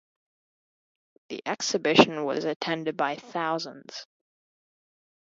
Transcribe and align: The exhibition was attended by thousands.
The 1.29 1.43
exhibition 1.45 2.23
was 2.25 2.43
attended 2.43 2.97
by 2.97 3.17
thousands. 3.17 4.07